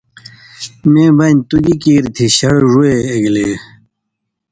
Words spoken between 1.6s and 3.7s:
گی کیریۡ تھی شڑ ڙُوہے ایگلے“۔